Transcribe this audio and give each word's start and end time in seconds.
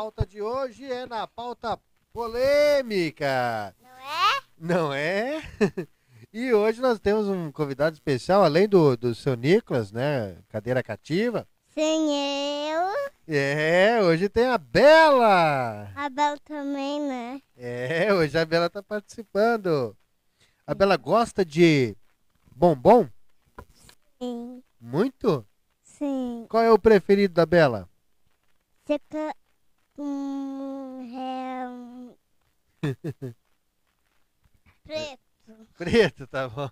Pauta 0.00 0.24
de 0.24 0.40
hoje 0.40 0.90
é 0.90 1.04
na 1.04 1.26
pauta 1.26 1.78
polêmica. 2.10 3.76
Não 3.78 3.90
é? 3.98 4.40
Não 4.58 4.92
é? 4.94 5.42
E 6.32 6.54
hoje 6.54 6.80
nós 6.80 6.98
temos 6.98 7.28
um 7.28 7.52
convidado 7.52 7.92
especial, 7.94 8.42
além 8.42 8.66
do, 8.66 8.96
do 8.96 9.14
seu 9.14 9.34
Nicolas, 9.34 9.92
né? 9.92 10.38
Cadeira 10.48 10.82
cativa. 10.82 11.46
Sim, 11.74 12.08
eu. 12.70 13.34
É, 13.34 14.00
hoje 14.02 14.28
tem 14.30 14.46
a 14.46 14.56
Bela. 14.56 15.92
A 15.94 16.08
Bel 16.08 16.38
também, 16.40 17.00
né? 17.00 17.42
É, 17.54 18.14
hoje 18.14 18.38
a 18.38 18.46
Bela 18.46 18.70
tá 18.70 18.82
participando. 18.82 19.94
A 20.66 20.72
Bela 20.72 20.96
gosta 20.96 21.44
de 21.44 21.94
bombom? 22.50 23.06
Sim. 24.18 24.62
Muito? 24.80 25.44
Sim. 25.82 26.46
Qual 26.48 26.62
é 26.62 26.70
o 26.70 26.78
preferido 26.78 27.34
da 27.34 27.44
Bela? 27.44 27.86
Hum, 30.02 31.14
é. 31.14 31.66
Preto. 34.82 35.20
Preto, 35.76 36.26
tá 36.26 36.48
bom. 36.48 36.70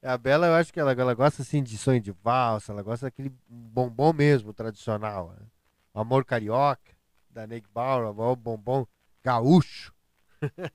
A 0.00 0.16
Bela, 0.16 0.46
eu 0.46 0.54
acho 0.54 0.72
que 0.72 0.78
ela, 0.78 0.92
ela 0.92 1.14
gosta 1.14 1.42
assim 1.42 1.64
de 1.64 1.76
sonho 1.76 2.00
de 2.00 2.12
valsa, 2.12 2.70
ela 2.70 2.82
gosta 2.82 3.06
daquele 3.06 3.34
bombom 3.48 4.12
mesmo, 4.12 4.52
tradicional. 4.52 5.30
Né? 5.30 5.46
O 5.92 5.98
amor 5.98 6.24
carioca, 6.24 6.92
da 7.28 7.44
Nick 7.44 7.68
Bauer, 7.74 8.06
o 8.06 8.36
bombom 8.36 8.86
gaúcho. 9.22 9.92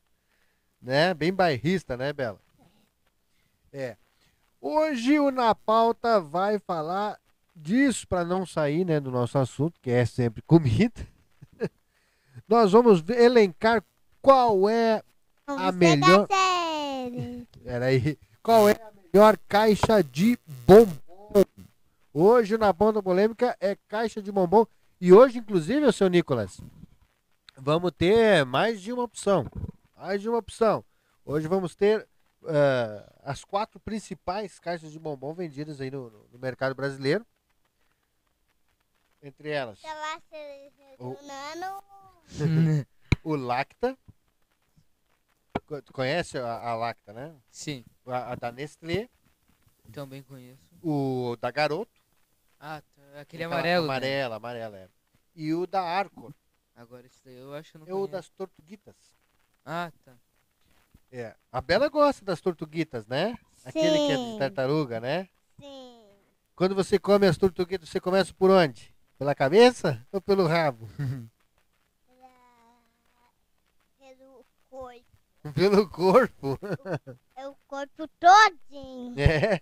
né? 0.82 1.14
Bem 1.14 1.34
bairrista, 1.34 1.96
né, 1.96 2.12
Bela? 2.12 2.42
É. 3.72 3.96
Hoje 4.60 5.18
o 5.18 5.32
Na 5.32 5.56
Pauta 5.56 6.20
vai 6.20 6.60
falar 6.60 7.18
disso, 7.56 8.06
para 8.06 8.26
não 8.26 8.46
sair 8.46 8.84
né, 8.84 9.00
do 9.00 9.12
nosso 9.12 9.38
assunto, 9.38 9.80
que 9.80 9.90
é 9.90 10.06
sempre 10.06 10.42
comida. 10.42 11.15
Nós 12.48 12.72
vamos 12.72 13.04
elencar 13.10 13.84
qual 14.22 14.70
é 14.70 15.04
Vamos 15.48 15.64
A 15.64 15.72
melhor-. 15.72 16.28
Peraí. 17.64 18.18
Qual 18.42 18.68
é 18.70 18.74
a 18.74 18.92
melhor 19.14 19.38
caixa 19.48 20.04
de 20.04 20.38
bombom? 20.68 21.44
Hoje 22.14 22.58
na 22.58 22.74
ponta 22.74 23.02
polêmica 23.02 23.56
é 23.60 23.76
caixa 23.88 24.22
de 24.22 24.32
bombom. 24.32 24.66
E 25.02 25.12
hoje, 25.14 25.40
inclusive, 25.40 25.92
seu 25.92 26.08
Nicolas, 26.08 26.60
vamos 27.58 27.92
ter 27.92 28.46
mais 28.46 28.82
de 28.82 28.92
uma 28.94 29.04
opção. 29.04 29.46
Mais 29.96 30.22
de 30.22 30.30
uma 30.30 30.38
opção. 30.40 30.84
Hoje 31.26 31.48
vamos 31.48 31.76
ter 31.76 32.08
eh, 32.48 33.14
as 33.24 33.44
quatro 33.44 33.80
principais 33.80 34.58
caixas 34.60 34.92
de 34.92 35.00
bombom 35.00 35.34
vendidas 35.34 35.82
aí 35.82 35.92
no, 35.92 36.10
no- 36.32 36.40
mercado 36.40 36.74
brasileiro. 36.76 37.26
Entre 39.22 39.50
elas, 39.50 39.80
O- 41.00 41.18
o 42.34 42.86
o 43.34 43.36
Lacta. 43.36 43.98
Tu 45.84 45.94
conhece 45.94 46.38
a, 46.38 46.60
a 46.70 46.76
Lacta, 46.76 47.12
né? 47.14 47.36
Sim, 47.50 47.84
A, 48.06 48.34
a 48.34 48.36
da 48.36 48.52
Nestlé, 48.52 49.10
também 49.92 50.22
conheço. 50.22 50.62
o 50.84 51.36
da 51.42 51.50
Garoto. 51.50 51.92
Ah, 52.60 52.82
tá. 52.96 53.20
aquele 53.22 53.44
amarelo. 53.44 53.86
né? 53.88 53.92
Amarela, 53.92 54.36
amarela, 54.36 54.78
é. 54.78 54.90
E 55.36 55.54
o 55.54 55.66
da 55.68 55.82
Arcor, 55.82 56.34
Agora 56.76 57.06
esse 57.08 57.24
daí 57.24 57.38
eu 57.38 57.54
acho 57.54 57.72
que 57.72 57.78
eu 57.78 57.80
não 57.80 57.88
é 57.88 57.92
o 57.94 57.96
conheço. 57.96 58.12
das 58.12 58.30
Tortuguitas. 58.30 58.96
Ah, 59.66 59.92
tá. 60.04 60.14
É. 61.12 61.36
A 61.52 61.62
Bela 61.62 61.88
gosta 61.90 62.24
das 62.26 62.42
Tortuguitas, 62.42 63.08
né? 63.08 63.36
Aquele 63.64 63.98
que 63.98 64.12
é 64.12 64.18
de 64.18 64.24
Sim. 64.34 64.38
tartaruga, 64.40 65.00
né? 65.00 65.30
Sim. 65.60 66.06
Quando 66.56 66.76
você 66.76 67.00
come 67.00 67.26
as 67.28 67.38
Tortuguitas, 67.38 67.90
você 67.90 68.00
começa 68.00 68.34
por 68.34 68.52
onde? 68.52 68.94
Pela 69.18 69.34
cabeça 69.34 70.06
ou 70.12 70.22
pelo 70.22 70.46
rabo? 70.46 70.88
Pelo 74.00 74.46
corpo. 74.70 75.06
Pelo 75.54 75.88
corpo. 75.90 76.58
É 77.36 77.48
o 77.48 77.56
corpo 77.68 78.08
todinho. 78.20 79.16
É. 79.20 79.62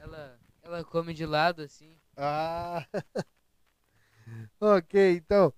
Ela, 0.00 0.38
ela 0.62 0.84
come 0.84 1.14
de 1.14 1.24
lado 1.26 1.62
assim. 1.62 1.96
Ah. 2.16 2.84
ok, 4.60 5.16
então. 5.16 5.52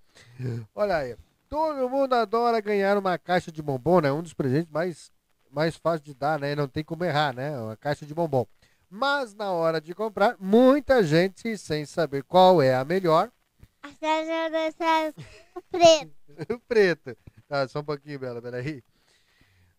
Olha 0.75 0.97
aí. 0.97 1.17
Todo 1.49 1.89
mundo 1.89 2.15
adora 2.15 2.61
ganhar 2.61 2.99
uma 2.99 3.17
caixa 3.19 3.53
de 3.53 3.63
bombom, 3.63 4.01
né? 4.01 4.11
Um 4.13 4.23
dos 4.23 4.35
presentes 4.35 4.71
mais, 4.71 5.13
mais 5.51 5.77
fáceis 5.77 6.03
de 6.03 6.15
dar, 6.15 6.39
né? 6.41 6.55
Não 6.57 6.67
tem 6.67 6.83
como 6.83 7.05
errar, 7.05 7.35
né? 7.35 7.57
Uma 7.59 7.77
caixa 7.77 8.05
de 8.05 8.13
bombom. 8.15 8.47
Mas 8.91 9.35
na 9.35 9.53
hora 9.53 9.81
de 9.81 9.95
comprar, 9.95 10.37
muita 10.39 11.03
gente, 11.03 11.57
sem 11.59 11.85
saber 11.87 12.23
qual 12.25 12.61
é 12.63 12.75
a 12.75 12.85
melhor, 12.85 13.31
A 13.83 13.89
Sérgio 13.93 14.51
dessa 14.51 15.13
o 15.55 15.63
preto. 15.71 16.15
o 16.55 16.59
preto. 16.69 17.17
Tá, 17.49 17.67
só 17.69 17.81
um 17.81 17.85
pouquinho, 17.85 18.19
Bela, 18.19 18.43
peraí. 18.43 18.83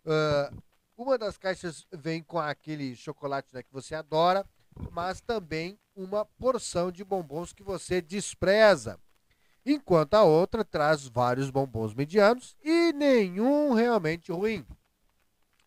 Ah, 0.06 0.52
uma 0.96 1.16
das 1.16 1.38
caixas 1.38 1.86
vem 1.92 2.22
com 2.22 2.38
aquele 2.38 2.96
chocolate 2.96 3.54
né, 3.54 3.62
que 3.62 3.72
você 3.72 3.94
adora, 3.94 4.44
mas 4.90 5.20
também 5.20 5.78
uma 5.94 6.24
porção 6.24 6.90
de 6.90 7.04
bombons 7.04 7.52
que 7.52 7.62
você 7.62 8.00
despreza. 8.00 8.98
Enquanto 9.64 10.14
a 10.14 10.24
outra 10.24 10.64
traz 10.64 11.06
vários 11.06 11.50
bombons 11.50 11.94
medianos 11.94 12.56
e 12.64 12.92
nenhum 12.92 13.74
realmente 13.74 14.32
ruim. 14.32 14.66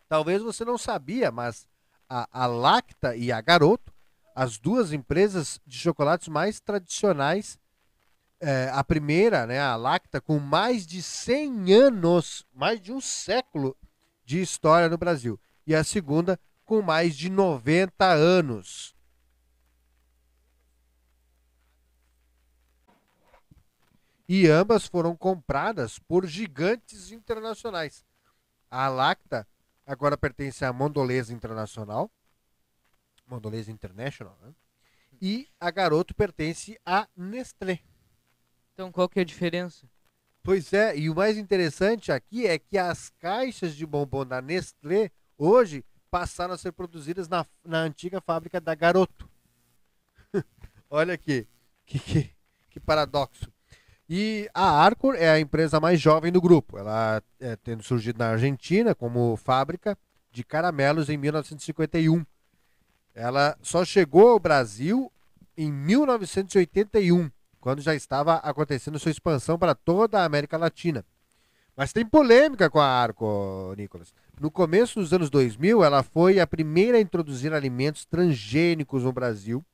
Talvez 0.08 0.42
você 0.42 0.64
não 0.64 0.76
sabia, 0.76 1.30
mas 1.30 1.66
a, 2.08 2.28
a 2.30 2.46
Lacta 2.46 3.16
e 3.16 3.32
a 3.32 3.40
Garoto, 3.40 3.92
as 4.34 4.58
duas 4.58 4.92
empresas 4.92 5.58
de 5.66 5.78
chocolates 5.78 6.28
mais 6.28 6.60
tradicionais 6.60 7.58
é, 8.42 8.68
a 8.72 8.82
primeira, 8.82 9.46
né, 9.46 9.60
a 9.60 9.76
Lacta, 9.76 10.20
com 10.20 10.40
mais 10.40 10.84
de 10.84 11.00
100 11.00 11.72
anos, 11.72 12.44
mais 12.52 12.80
de 12.80 12.92
um 12.92 13.00
século 13.00 13.76
de 14.24 14.40
história 14.40 14.88
no 14.88 14.98
Brasil. 14.98 15.38
E 15.66 15.74
a 15.74 15.84
segunda, 15.84 16.38
com 16.64 16.82
mais 16.82 17.16
de 17.16 17.30
90 17.30 18.04
anos. 18.04 18.94
E 24.28 24.48
ambas 24.48 24.86
foram 24.86 25.16
compradas 25.16 25.98
por 25.98 26.26
gigantes 26.26 27.10
internacionais. 27.10 28.04
A 28.70 28.88
Lacta 28.88 29.46
agora 29.86 30.16
pertence 30.16 30.64
à 30.64 30.72
Mondolesa 30.72 31.32
Internacional, 31.34 32.10
Mondolesa 33.26 33.70
International, 33.70 34.38
né? 34.40 34.54
e 35.20 35.48
a 35.60 35.70
Garoto 35.70 36.14
pertence 36.14 36.80
à 36.84 37.06
Nestlé. 37.16 37.80
Então 38.72 38.90
qual 38.90 39.08
que 39.08 39.18
é 39.18 39.22
a 39.22 39.26
diferença? 39.26 39.86
Pois 40.42 40.72
é, 40.72 40.96
e 40.96 41.08
o 41.08 41.14
mais 41.14 41.38
interessante 41.38 42.10
aqui 42.10 42.46
é 42.46 42.58
que 42.58 42.76
as 42.76 43.10
caixas 43.20 43.76
de 43.76 43.86
bombom 43.86 44.26
da 44.26 44.42
Nestlé 44.42 45.10
hoje 45.38 45.84
passaram 46.10 46.52
a 46.52 46.58
ser 46.58 46.72
produzidas 46.72 47.28
na, 47.28 47.46
na 47.64 47.78
antiga 47.78 48.20
fábrica 48.20 48.60
da 48.60 48.74
Garoto. 48.74 49.30
Olha 50.90 51.14
aqui, 51.14 51.46
que, 51.86 51.98
que, 52.00 52.30
que 52.70 52.80
paradoxo. 52.80 53.52
E 54.08 54.50
a 54.52 54.68
Arcor 54.84 55.14
é 55.14 55.30
a 55.30 55.38
empresa 55.38 55.78
mais 55.78 56.00
jovem 56.00 56.32
do 56.32 56.40
grupo. 56.40 56.76
Ela 56.76 57.22
é, 57.38 57.54
tendo 57.56 57.84
surgido 57.84 58.18
na 58.18 58.30
Argentina 58.30 58.96
como 58.96 59.36
fábrica 59.36 59.96
de 60.32 60.42
caramelos 60.42 61.08
em 61.08 61.16
1951. 61.16 62.26
Ela 63.14 63.56
só 63.62 63.84
chegou 63.84 64.28
ao 64.28 64.40
Brasil 64.40 65.10
em 65.56 65.70
1981 65.70 67.30
quando 67.62 67.80
já 67.80 67.94
estava 67.94 68.34
acontecendo 68.38 68.98
sua 68.98 69.12
expansão 69.12 69.56
para 69.56 69.72
toda 69.72 70.20
a 70.20 70.24
América 70.24 70.56
Latina. 70.58 71.04
Mas 71.76 71.92
tem 71.92 72.04
polêmica 72.04 72.68
com 72.68 72.80
a 72.80 72.86
Arco, 72.86 73.72
Nicolas. 73.78 74.12
No 74.40 74.50
começo 74.50 74.98
dos 75.00 75.12
anos 75.12 75.30
2000, 75.30 75.82
ela 75.84 76.02
foi 76.02 76.40
a 76.40 76.46
primeira 76.46 76.98
a 76.98 77.00
introduzir 77.00 77.52
alimentos 77.54 78.04
transgênicos 78.04 79.04
no 79.04 79.12
Brasil. 79.12 79.64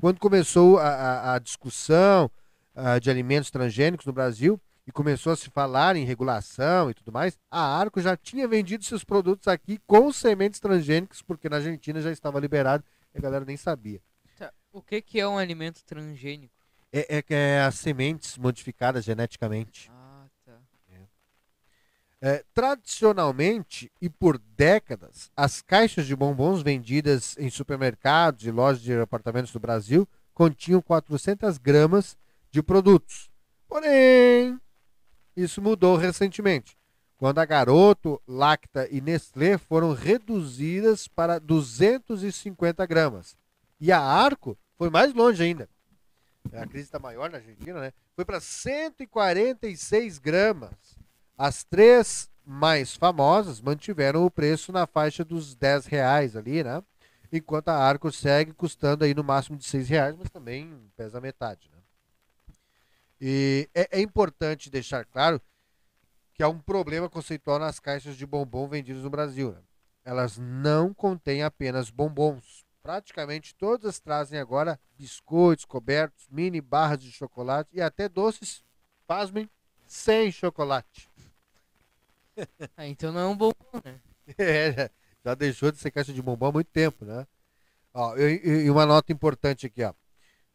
Quando 0.00 0.20
começou 0.20 0.78
a, 0.78 0.88
a- 0.88 1.34
a 1.34 1.38
discussão 1.38 2.30
ah, 2.76 2.98
de 2.98 3.08
alimentos 3.10 3.50
transgênicos 3.50 4.04
no 4.06 4.12
Brasil 4.12 4.60
e 4.86 4.92
começou 4.92 5.32
a 5.32 5.36
se 5.36 5.48
falar 5.48 5.96
em 5.96 6.04
regulação 6.04 6.90
e 6.90 6.94
tudo 6.94 7.10
mais, 7.10 7.38
a 7.50 7.60
Arco 7.60 8.02
já 8.02 8.16
tinha 8.18 8.46
vendido 8.46 8.84
seus 8.84 9.02
produtos 9.02 9.48
aqui 9.48 9.80
com 9.86 10.12
sementes 10.12 10.60
transgênicas, 10.60 11.22
porque 11.22 11.48
na 11.48 11.56
Argentina 11.56 12.02
já 12.02 12.12
estava 12.12 12.38
liberado 12.38 12.84
e 13.14 13.18
a 13.18 13.20
galera 13.20 13.46
nem 13.46 13.56
sabia. 13.56 14.00
Tá, 14.38 14.52
O 14.72 14.82
que 14.82 15.00
que 15.02 15.18
é 15.18 15.26
um 15.26 15.38
alimento 15.38 15.82
transgênico? 15.84 16.59
É, 16.92 17.18
é, 17.18 17.22
que 17.22 17.34
é 17.34 17.60
as 17.62 17.76
sementes 17.76 18.36
modificadas 18.36 19.04
geneticamente. 19.04 19.90
Ah, 19.92 20.26
tá. 20.44 20.52
É, 22.22 22.44
tradicionalmente 22.52 23.90
e 24.00 24.10
por 24.10 24.36
décadas, 24.38 25.30
as 25.34 25.62
caixas 25.62 26.06
de 26.06 26.14
bombons 26.14 26.62
vendidas 26.62 27.34
em 27.38 27.48
supermercados 27.48 28.44
e 28.44 28.50
lojas 28.50 28.82
de 28.82 28.92
apartamentos 28.92 29.52
do 29.52 29.60
Brasil 29.60 30.06
continham 30.34 30.82
400 30.82 31.56
gramas 31.56 32.18
de 32.50 32.62
produtos. 32.62 33.30
Porém, 33.66 34.60
isso 35.34 35.62
mudou 35.62 35.96
recentemente, 35.96 36.76
quando 37.16 37.38
a 37.38 37.44
Garoto, 37.44 38.20
Lacta 38.26 38.86
e 38.90 39.00
Nestlé 39.00 39.56
foram 39.56 39.94
reduzidas 39.94 41.08
para 41.08 41.38
250 41.38 42.84
gramas. 42.84 43.36
E 43.80 43.90
a 43.90 44.00
Arco 44.00 44.58
foi 44.76 44.90
mais 44.90 45.14
longe 45.14 45.42
ainda. 45.42 45.68
A 46.52 46.66
crise 46.66 46.84
está 46.84 46.98
maior 46.98 47.30
na 47.30 47.38
Argentina, 47.38 47.80
né? 47.80 47.92
Foi 48.14 48.24
para 48.24 48.40
146 48.40 50.18
gramas. 50.18 50.98
As 51.36 51.64
três 51.64 52.30
mais 52.44 52.94
famosas 52.96 53.60
mantiveram 53.60 54.24
o 54.24 54.30
preço 54.30 54.72
na 54.72 54.86
faixa 54.86 55.24
dos 55.24 55.54
10 55.54 55.86
reais 55.86 56.36
ali, 56.36 56.64
né? 56.64 56.82
Enquanto 57.32 57.68
a 57.68 57.76
Arco 57.76 58.10
segue 58.10 58.52
custando 58.52 59.04
aí 59.04 59.14
no 59.14 59.22
máximo 59.22 59.56
de 59.56 59.64
6 59.64 59.88
reais, 59.88 60.16
mas 60.16 60.30
também 60.30 60.90
pesa 60.96 61.20
metade, 61.20 61.70
né? 61.72 61.78
E 63.20 63.68
é, 63.74 63.98
é 63.98 64.00
importante 64.00 64.70
deixar 64.70 65.04
claro 65.04 65.40
que 66.34 66.42
há 66.42 66.48
um 66.48 66.58
problema 66.58 67.08
conceitual 67.08 67.58
nas 67.58 67.78
caixas 67.78 68.16
de 68.16 68.26
bombom 68.26 68.66
vendidas 68.66 69.02
no 69.02 69.10
Brasil. 69.10 69.52
né? 69.52 69.58
Elas 70.04 70.38
não 70.38 70.94
contêm 70.94 71.42
apenas 71.42 71.90
bombons. 71.90 72.64
Praticamente 72.90 73.54
todas 73.54 74.00
trazem 74.00 74.40
agora 74.40 74.76
biscoitos 74.98 75.64
cobertos, 75.64 76.26
mini 76.28 76.60
barras 76.60 76.98
de 76.98 77.12
chocolate 77.12 77.70
e 77.72 77.80
até 77.80 78.08
doces, 78.08 78.64
pasmem, 79.06 79.48
sem 79.86 80.32
chocolate. 80.32 81.08
Ah, 82.76 82.88
então 82.88 83.12
não 83.12 83.20
é 83.20 83.26
um 83.26 83.36
bombom, 83.36 83.80
né? 83.84 84.00
É, 84.36 84.90
já 85.24 85.34
deixou 85.36 85.70
de 85.70 85.78
ser 85.78 85.92
caixa 85.92 86.12
de 86.12 86.20
bombom 86.20 86.46
há 86.46 86.52
muito 86.52 86.66
tempo, 86.72 87.04
né? 87.04 87.28
Ó, 87.94 88.16
e, 88.16 88.64
e- 88.64 88.70
uma 88.70 88.84
nota 88.84 89.12
importante 89.12 89.66
aqui, 89.66 89.84
ó. 89.84 89.92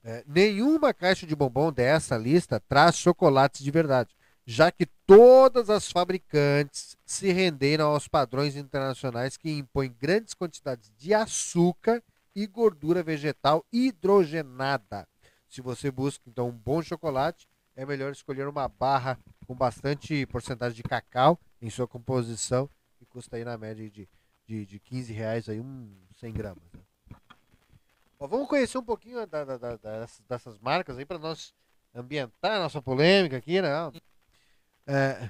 É, 0.04 0.22
nenhuma 0.28 0.94
caixa 0.94 1.26
de 1.26 1.36
bombom 1.38 1.72
dessa 1.72 2.18
lista 2.18 2.60
traz 2.68 2.98
chocolates 2.98 3.64
de 3.64 3.72
verdade, 3.72 4.14
já 4.46 4.72
que 4.74 4.86
todas 5.08 5.70
as 5.70 5.90
fabricantes 5.90 6.98
se 7.06 7.32
renderam 7.32 7.88
aos 7.88 8.10
padrões 8.10 8.58
internacionais 8.58 9.38
que 9.38 9.50
impõem 9.50 9.96
grandes 10.02 10.34
quantidades 10.34 10.92
de 10.98 11.14
açúcar 11.14 12.04
e 12.36 12.46
gordura 12.48 13.02
vegetal 13.02 13.66
hidrogenada. 13.72 15.08
Se 15.48 15.62
você 15.62 15.90
busca 15.90 16.24
então 16.28 16.50
um 16.50 16.52
bom 16.58 16.82
chocolate, 16.82 17.48
é 17.76 17.86
melhor 17.86 18.12
escolher 18.12 18.48
uma 18.48 18.68
barra 18.68 19.18
com 19.48 19.56
bastante 19.56 20.26
porcentagem 20.28 20.76
de 20.76 20.84
cacau 20.84 21.40
em 21.62 21.70
sua 21.70 21.88
composição 21.88 22.70
que 22.98 23.06
custa 23.06 23.38
aí 23.38 23.44
na 23.46 23.58
média 23.58 23.90
de, 23.90 24.08
de, 24.46 24.66
de 24.66 24.80
15 24.80 25.14
reais 25.14 25.48
aí, 25.50 25.60
um 25.60 25.90
100 26.20 26.34
gramas. 26.34 26.64
né? 26.74 26.82
Ó, 28.20 28.28
vamos 28.28 28.48
conhecer 28.48 28.78
um 28.78 28.84
pouquinho 28.84 29.26
da- 29.28 29.44
da- 29.46 29.58
da- 29.58 29.76
das- 29.78 30.22
dessas 30.28 30.58
marcas 30.60 30.98
aí 30.98 31.06
para 31.06 31.20
nós 31.20 31.54
ambientar 31.94 32.54
a 32.54 32.60
nossa 32.60 32.82
polêmica 32.82 33.38
aqui, 33.38 33.62
né? 33.62 33.70
É? 34.88 35.30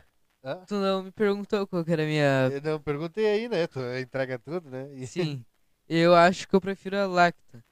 Tu 0.67 0.75
não 0.75 1.03
me 1.03 1.11
perguntou 1.11 1.65
qual 1.65 1.83
que 1.83 1.91
era 1.91 2.03
a 2.03 2.05
minha. 2.05 2.49
eu 2.51 2.61
não 2.61 2.79
perguntei 2.79 3.25
aí, 3.25 3.49
né? 3.49 3.65
Tu 3.65 3.79
entrega 3.99 4.37
tudo, 4.37 4.69
né? 4.69 4.93
E- 4.93 5.07
Sim. 5.07 5.43
Eu 5.87 6.15
acho 6.15 6.47
que 6.47 6.55
eu 6.55 6.61
prefiro 6.61 6.97
a 6.97 7.05
Lacta. 7.05 7.63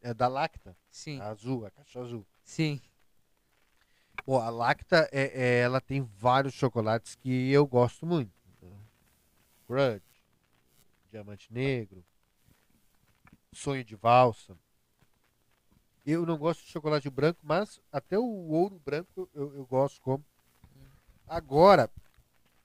É 0.00 0.12
da 0.12 0.28
Lacta, 0.28 0.76
Sim. 0.90 1.20
a 1.20 1.28
azul, 1.28 1.64
a 1.64 1.70
caixa 1.70 2.00
azul. 2.00 2.26
Sim. 2.44 2.80
Pô, 4.24 4.38
a 4.38 4.50
Lacta, 4.50 5.08
é, 5.12 5.22
é- 5.34 5.60
ela 5.60 5.80
tem 5.80 6.02
vários 6.02 6.54
chocolates 6.54 7.14
que 7.14 7.50
eu 7.50 7.66
gosto 7.66 8.04
muito. 8.04 8.32
Crunch, 9.66 10.02
Diamante 11.10 11.52
Negro, 11.52 12.04
Sonho 13.52 13.84
de 13.84 13.96
Valsa. 13.96 14.56
Eu 16.04 16.26
não 16.26 16.36
gosto 16.36 16.64
de 16.64 16.70
chocolate 16.70 17.08
branco, 17.08 17.40
mas 17.42 17.80
até 17.92 18.18
o 18.18 18.24
ouro 18.24 18.80
branco 18.84 19.30
eu, 19.34 19.54
eu 19.54 19.66
gosto 19.66 20.00
como. 20.00 20.24
Agora, 21.26 21.90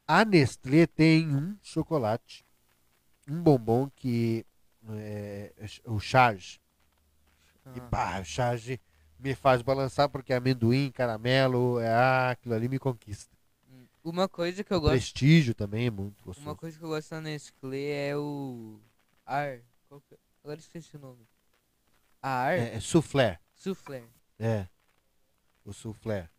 a 0.08 0.26
Nestlé 0.26 0.88
tem 0.88 1.28
um 1.34 1.58
chocolate, 1.62 2.44
um 3.30 3.42
bombom 3.42 3.90
que 3.96 4.46
o 5.86 6.00
Charge. 6.00 6.60
E 7.76 7.80
Ah, 7.80 7.88
pá, 7.90 8.20
o 8.22 8.26
charge 8.26 8.80
me 9.20 9.36
faz 9.36 9.62
balançar 9.62 10.08
porque 10.10 10.34
amendoim, 10.34 10.92
caramelo, 10.92 11.80
é, 11.80 11.90
ah, 11.90 12.30
aquilo 12.32 12.56
ali 12.56 12.70
me 12.70 12.80
conquista. 12.80 13.36
hum. 13.70 13.86
Uma 14.04 14.30
coisa 14.30 14.64
que 14.64 14.74
eu 14.74 14.80
gosto. 14.80 14.94
Prestígio 14.94 15.54
também 15.54 15.88
é 15.88 15.92
muito 15.92 16.24
gostoso. 16.24 16.48
Uma 16.48 16.56
coisa 16.56 16.78
que 16.78 16.84
eu 16.84 16.90
gosto 16.90 17.10
da 17.10 17.20
Nestlé 17.22 18.10
é 18.10 18.18
o. 18.18 18.80
Ar. 19.26 19.60
Que 20.08 20.16
é? 20.16 20.18
Agora 20.44 20.60
esqueci 20.60 20.96
o 20.96 21.00
nome. 21.00 21.28
A 22.22 22.30
Ar? 22.30 22.58
É, 22.58 22.76
é 22.76 22.80
soufflé. 22.80 23.40
Soufflé. 23.54 24.04
É. 24.40 24.68
O 25.66 25.74
soufflé. 25.74 26.30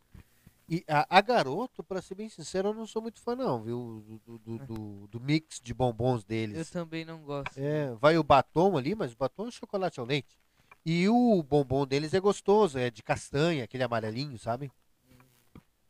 E 0.69 0.83
a, 0.87 1.17
a 1.17 1.21
garoto, 1.21 1.83
pra 1.83 2.01
ser 2.01 2.13
bem 2.15 2.29
sincero, 2.29 2.69
eu 2.69 2.73
não 2.73 2.85
sou 2.85 3.01
muito 3.01 3.19
fã 3.19 3.35
não, 3.35 3.61
viu? 3.63 4.03
Do, 4.25 4.37
do, 4.37 4.37
do- 4.59 4.65
do- 4.67 5.07
do 5.07 5.19
mix 5.19 5.59
de 5.59 5.73
bombons 5.73 6.21
Eu 6.21 6.27
deles. 6.27 6.69
também 6.69 7.03
não 7.03 7.19
gosto. 7.23 7.57
É, 7.57 7.91
vai 7.95 8.17
o 8.17 8.23
batom 8.23 8.77
ali, 8.77 8.93
mas 8.93 9.13
o 9.13 9.17
batom 9.17 9.47
é 9.47 9.51
chocolate 9.51 9.99
ao 9.99 10.05
leite. 10.05 10.37
E 10.85 11.09
o 11.09 11.41
bombom 11.41 11.85
deles 11.87 12.13
é 12.13 12.19
gostoso, 12.19 12.77
é 12.77 12.89
de 12.91 13.01
castanha, 13.01 13.63
aquele 13.63 13.83
amarelinho, 13.83 14.37
sabe? 14.37 14.71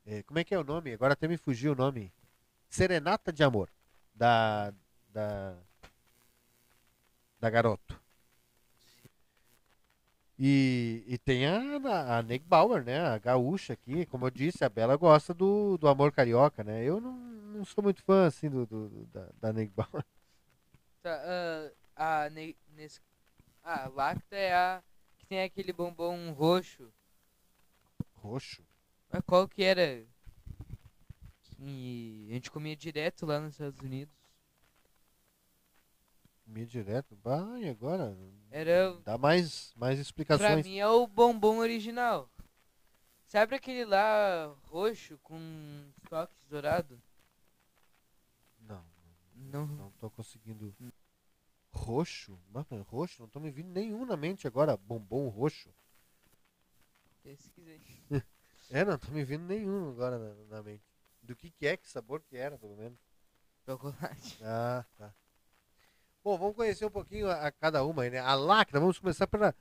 É, 0.05 0.23
como 0.23 0.39
é 0.39 0.43
que 0.43 0.55
é 0.55 0.57
o 0.59 0.63
nome? 0.63 0.93
Agora 0.93 1.13
até 1.13 1.27
me 1.27 1.37
fugiu 1.37 1.73
o 1.73 1.75
nome. 1.75 2.11
Serenata 2.69 3.31
de 3.33 3.43
Amor. 3.43 3.69
Da. 4.15 4.73
Da. 5.11 5.55
Da 7.39 7.49
Garoto. 7.49 7.99
E, 10.41 11.03
e 11.05 11.17
tem 11.17 11.45
a, 11.45 12.17
a, 12.17 12.23
Neg 12.23 12.43
Bauer, 12.45 12.83
né? 12.83 12.99
A 12.99 13.17
gaúcha 13.17 13.73
aqui. 13.73 14.05
Como 14.05 14.25
eu 14.25 14.31
disse, 14.31 14.63
a 14.63 14.69
Bela 14.69 14.95
gosta 14.95 15.33
do, 15.33 15.77
do 15.77 15.87
amor 15.87 16.11
carioca, 16.13 16.63
né? 16.63 16.83
Eu 16.83 17.01
não, 17.01 17.11
não 17.11 17.65
sou 17.65 17.83
muito 17.83 18.01
fã, 18.03 18.25
assim, 18.27 18.49
do, 18.49 18.65
do- 18.65 19.05
da, 19.07 19.29
da 19.41 19.53
Neg 19.53 19.69
Bauer. 19.75 20.05
Tá, 21.01 21.71
ah, 21.95 22.23
a 22.23 22.29
ne, 22.29 22.55
Nes, 22.75 23.01
ah, 23.63 23.85
a 23.85 23.89
Lacta 23.89 24.35
é 24.35 24.53
a 24.53 24.81
que 25.17 25.25
tem 25.25 25.43
aquele 25.43 25.73
bombom 25.73 26.31
roxo. 26.31 26.89
Roxo. 28.15 28.63
Mas 29.11 29.21
qual 29.25 29.47
que 29.47 29.63
era? 29.63 30.05
Que 31.43 32.27
a 32.29 32.33
gente 32.33 32.51
comia 32.51 32.75
direto 32.75 33.25
lá 33.25 33.39
nos 33.39 33.53
Estados 33.55 33.79
Unidos. 33.81 34.18
Direto. 36.65 37.15
Bah, 37.17 37.59
e 37.59 37.69
agora? 37.69 38.15
Era. 38.51 38.93
Dá 39.03 39.17
mais, 39.17 39.73
mais 39.75 39.95
Pra 39.95 40.01
explicações. 40.01 40.65
mim 40.65 40.77
é 40.77 40.87
o 40.87 41.05
bombom 41.07 41.57
original. 41.57 42.29
Sabe 43.25 43.55
aquele 43.55 43.85
lá 43.85 44.47
roxo 44.65 45.17
com 45.19 45.39
toques 46.09 46.43
dourado? 46.49 46.99
Não, 48.59 48.83
Não. 49.35 49.67
não 49.67 49.91
tô 49.91 50.09
conseguindo. 50.09 50.75
Roxo? 51.71 52.39
Mano, 52.49 52.83
roxo? 52.89 53.21
Não 53.21 53.29
tô 53.29 53.39
me 53.39 53.51
vindo 53.51 53.69
nenhum 53.71 54.05
na 54.05 54.17
mente 54.17 54.47
agora. 54.47 54.75
Bombom 54.75 55.27
roxo. 55.29 55.69
Pesquisei. 57.23 57.81
É, 58.71 58.85
não 58.85 58.99
tô 58.99 59.09
me 59.09 59.23
vindo 59.23 59.45
nenhum 59.45 59.89
agora 59.89 60.19
na, 60.19 60.57
na 60.57 60.61
mente. 60.61 60.83
Do 61.23 61.35
que 61.35 61.49
que 61.49 61.65
é, 61.65 61.75
que 61.75 61.89
sabor 61.89 62.21
que 62.21 62.37
era, 62.37 62.55
pelo 62.55 62.75
menos. 62.75 62.99
Chocolate. 63.65 64.37
Ah, 64.43 64.85
tá. 64.95 65.11
Bom, 66.29 66.37
vamos 66.37 66.55
conhecer 66.55 66.85
um 66.85 66.91
pouquinho 66.91 67.27
a, 67.27 67.47
a 67.47 67.51
cada 67.51 67.83
uma 67.83 68.03
aí, 68.03 68.11
né? 68.11 68.19
A 68.19 68.35
Lacta, 68.35 68.79
vamos 68.79 68.99
começar 68.99 69.25
pela, 69.25 69.51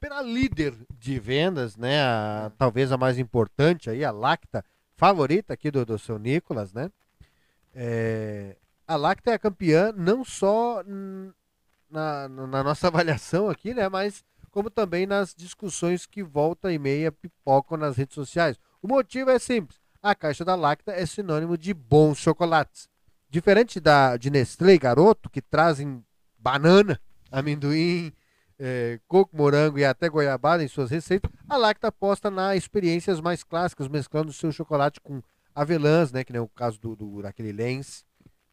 pela 0.00 0.22
líder 0.22 0.74
de 0.98 1.18
vendas, 1.18 1.76
né? 1.76 2.00
A- 2.00 2.50
talvez 2.56 2.90
a 2.90 2.96
mais 2.96 3.18
importante 3.18 3.90
aí, 3.90 4.02
a 4.02 4.10
Lacta, 4.10 4.64
favorita 4.96 5.52
aqui 5.52 5.70
do, 5.70 5.84
do 5.84 5.98
seu 5.98 6.18
Nicolas, 6.18 6.72
né? 6.72 6.90
É, 7.74 8.56
a 8.88 8.96
Lacta 8.96 9.30
é 9.32 9.34
a 9.34 9.38
campeã 9.38 9.92
não 9.94 10.24
só 10.24 10.82
na, 11.90 12.28
na 12.30 12.46
na 12.46 12.64
nossa 12.64 12.86
avaliação 12.88 13.50
aqui, 13.50 13.74
né? 13.74 13.86
Mas 13.86 14.24
como 14.50 14.70
também 14.70 15.04
nas 15.06 15.34
discussões 15.34 16.06
que 16.06 16.22
volta 16.22 16.72
e 16.72 16.78
meia 16.78 17.12
pipocam 17.12 17.76
nas 17.76 17.94
redes 17.98 18.14
sociais. 18.14 18.58
O 18.80 18.88
motivo 18.88 19.28
é 19.28 19.38
simples. 19.38 19.78
A 20.02 20.14
caixa 20.14 20.46
da 20.46 20.54
Lacta 20.54 20.92
é 20.92 21.04
sinônimo 21.04 21.58
de 21.58 21.74
bons 21.74 22.16
chocolates. 22.16 22.88
Diferente 23.28 23.80
da 23.80 24.16
de 24.16 24.30
Nestlé 24.30 24.74
e 24.74 24.78
Garoto, 24.78 25.28
que 25.28 25.42
trazem 25.42 26.02
banana, 26.46 27.00
amendoim, 27.32 28.12
eh, 28.56 29.00
coco, 29.08 29.36
morango 29.36 29.80
e 29.80 29.84
até 29.84 30.08
goiabada 30.08 30.62
em 30.62 30.68
suas 30.68 30.92
receitas, 30.92 31.28
a 31.48 31.56
Lacta 31.56 31.88
aposta 31.88 32.30
nas 32.30 32.56
experiências 32.56 33.20
mais 33.20 33.42
clássicas, 33.42 33.88
mesclando 33.88 34.32
seu 34.32 34.52
chocolate 34.52 35.00
com 35.00 35.20
avelãs, 35.52 36.12
né, 36.12 36.22
que 36.22 36.32
nem 36.32 36.40
o 36.40 36.46
caso 36.46 36.78
do, 36.78 36.94
do 36.94 37.20
daquele 37.20 37.50
Lens, 37.50 38.04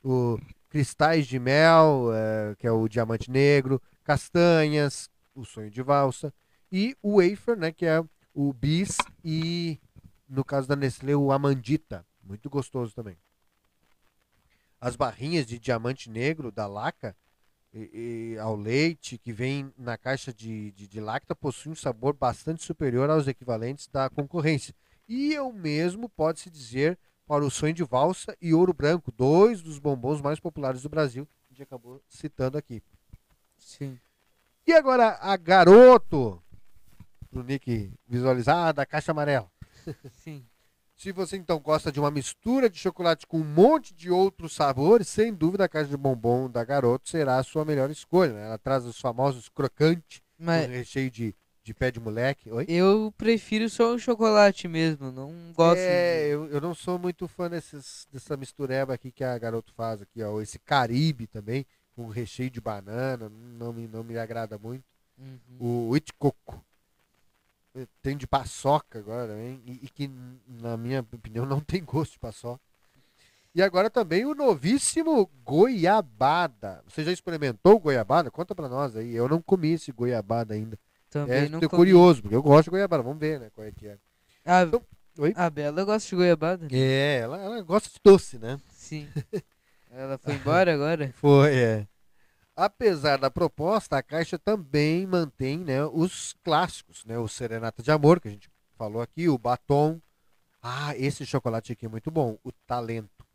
o 0.03 0.39
cristais 0.69 1.27
de 1.27 1.37
mel, 1.37 2.09
eh, 2.11 2.55
que 2.57 2.65
é 2.65 2.71
o 2.71 2.87
diamante 2.87 3.29
negro, 3.29 3.79
castanhas, 4.03 5.07
o 5.35 5.45
sonho 5.45 5.69
de 5.69 5.83
valsa, 5.83 6.33
e 6.71 6.97
o 6.99 7.17
wafer, 7.21 7.55
né, 7.55 7.71
que 7.71 7.85
é 7.85 8.03
o 8.33 8.51
bis 8.53 8.97
e, 9.23 9.79
no 10.27 10.43
caso 10.43 10.67
da 10.67 10.75
Nestlé, 10.75 11.15
o 11.15 11.31
amandita, 11.31 12.03
muito 12.23 12.49
gostoso 12.49 12.95
também. 12.95 13.15
As 14.81 14.95
barrinhas 14.95 15.45
de 15.45 15.59
diamante 15.59 16.09
negro 16.09 16.51
da 16.51 16.65
Laca 16.65 17.15
e, 17.73 18.33
e 18.35 18.39
ao 18.39 18.55
leite 18.55 19.17
que 19.17 19.33
vem 19.33 19.73
na 19.77 19.97
caixa 19.97 20.31
de, 20.33 20.71
de, 20.71 20.87
de 20.87 20.99
lacta 20.99 21.35
possuem 21.35 21.73
um 21.73 21.75
sabor 21.75 22.13
bastante 22.13 22.63
superior 22.63 23.09
aos 23.09 23.27
equivalentes 23.27 23.87
da 23.87 24.09
concorrência. 24.09 24.75
E 25.07 25.37
o 25.39 25.51
mesmo 25.51 26.07
pode-se 26.07 26.49
dizer 26.49 26.97
para 27.25 27.43
o 27.43 27.49
sonho 27.49 27.73
de 27.73 27.83
valsa 27.83 28.35
e 28.41 28.53
ouro 28.53 28.73
branco, 28.73 29.11
dois 29.11 29.61
dos 29.61 29.79
bombons 29.79 30.21
mais 30.21 30.39
populares 30.39 30.81
do 30.81 30.89
Brasil, 30.89 31.25
que 31.25 31.31
a 31.45 31.53
gente 31.53 31.63
acabou 31.63 32.01
citando 32.07 32.57
aqui. 32.57 32.81
Sim. 33.57 33.99
E 34.67 34.73
agora 34.73 35.17
a 35.19 35.35
Garoto. 35.35 36.41
pro 37.31 37.43
Nick 37.43 37.91
visualizar, 38.07 38.67
ah, 38.67 38.71
da 38.71 38.85
caixa 38.85 39.11
amarela. 39.11 39.51
Sim. 40.11 40.45
Se 40.95 41.11
você 41.11 41.35
então 41.35 41.59
gosta 41.59 41.91
de 41.91 41.99
uma 41.99 42.11
mistura 42.11 42.69
de 42.69 42.77
chocolate 42.77 43.27
com 43.27 43.39
um 43.39 43.43
monte 43.43 43.93
de 43.93 44.09
outros 44.09 44.53
sabores, 44.53 45.07
sem 45.07 45.33
dúvida 45.33 45.65
a 45.65 45.69
caixa 45.69 45.89
de 45.89 45.97
bombom 45.97 46.49
da 46.49 46.63
Garoto 46.63 47.09
será 47.09 47.37
a 47.37 47.43
sua 47.43 47.65
melhor 47.65 47.89
escolha. 47.89 48.31
né? 48.33 48.45
Ela 48.45 48.57
traz 48.57 48.85
os 48.85 48.99
famosos 48.99 49.49
crocantes 49.49 50.21
Mas 50.37 50.65
com 50.67 50.71
recheio 50.71 51.11
de, 51.11 51.35
de 51.63 51.73
pé 51.73 51.91
de 51.91 51.99
moleque. 51.99 52.49
Oi? 52.49 52.65
eu 52.69 53.13
prefiro 53.17 53.69
só 53.69 53.93
o 53.93 53.99
chocolate 53.99 54.67
mesmo. 54.67 55.11
Não 55.11 55.33
gosto. 55.53 55.79
É, 55.79 56.23
de- 56.25 56.29
eu, 56.31 56.45
eu 56.47 56.61
não 56.61 56.73
sou 56.73 56.97
muito 56.97 57.27
fã 57.27 57.49
desses, 57.49 58.07
dessa 58.11 58.37
mistureba 58.37 58.93
aqui 58.93 59.11
que 59.11 59.23
a 59.23 59.37
Garoto 59.37 59.73
faz 59.73 60.01
aqui, 60.01 60.21
ó. 60.23 60.39
Esse 60.39 60.57
Caribe 60.59 61.27
também, 61.27 61.65
com 61.95 62.07
recheio 62.07 62.49
de 62.51 62.61
banana, 62.61 63.29
não 63.29 63.73
me, 63.73 63.87
não 63.87 64.03
me 64.05 64.17
agrada 64.17 64.57
muito. 64.57 64.85
Uhum. 65.17 65.89
O 65.89 65.97
Itcoco. 65.97 66.63
Tem 68.01 68.15
de 68.15 68.27
paçoca 68.27 68.99
agora 68.99 69.27
também, 69.29 69.61
e, 69.65 69.79
e 69.83 69.89
que, 69.89 70.09
na 70.47 70.77
minha 70.77 70.99
opinião, 71.01 71.45
não 71.45 71.59
tem 71.59 71.83
gosto 71.83 72.13
de 72.13 72.19
paçoca. 72.19 72.61
E 73.55 73.61
agora 73.61 73.89
também 73.89 74.25
o 74.25 74.33
novíssimo 74.35 75.29
goiabada. 75.43 76.83
Você 76.87 77.03
já 77.03 77.11
experimentou 77.11 77.79
goiabada? 77.79 78.31
Conta 78.31 78.55
pra 78.55 78.67
nós 78.69 78.95
aí. 78.95 79.13
Eu 79.15 79.27
não 79.29 79.41
comi 79.41 79.73
esse 79.73 79.91
goiabada 79.91 80.53
ainda. 80.53 80.77
Também 81.09 81.45
É, 81.45 81.49
não 81.49 81.59
tô 81.59 81.69
comi. 81.69 81.81
curioso, 81.81 82.21
porque 82.23 82.35
eu 82.35 82.41
gosto 82.41 82.65
de 82.65 82.69
goiabada. 82.71 83.03
Vamos 83.03 83.19
ver, 83.19 83.39
né, 83.39 83.49
qual 83.53 83.65
é 83.65 83.71
que 83.71 83.87
é. 83.87 83.97
A, 84.45 84.63
Então, 84.63 84.81
oi? 85.19 85.33
a 85.35 85.49
Bela 85.49 85.83
gosta 85.83 86.09
de 86.09 86.15
goiabada. 86.15 86.67
É, 86.71 87.19
ela, 87.19 87.39
ela 87.39 87.61
gosta 87.61 87.89
de 87.89 87.99
doce, 88.03 88.37
né? 88.39 88.59
Sim. 88.71 89.07
Ela 89.95 90.17
foi 90.17 90.33
embora 90.33 90.73
agora? 90.73 91.13
Foi, 91.17 91.55
é. 91.55 91.87
Apesar 92.55 93.17
da 93.17 93.31
proposta, 93.31 93.97
a 93.97 94.03
Caixa 94.03 94.37
também 94.37 95.07
mantém 95.07 95.57
né, 95.59 95.83
os 95.85 96.33
clássicos, 96.43 97.03
né? 97.05 97.17
O 97.17 97.27
Serenata 97.27 97.81
de 97.81 97.91
Amor, 97.91 98.19
que 98.19 98.27
a 98.27 98.31
gente 98.31 98.49
falou 98.77 99.01
aqui, 99.01 99.27
o 99.27 99.37
Batom. 99.37 99.99
Ah, 100.61 100.95
esse 100.95 101.25
chocolate 101.25 101.71
aqui 101.73 101.85
é 101.85 101.89
muito 101.89 102.11
bom, 102.11 102.37
o 102.43 102.51
Talento. 102.51 103.25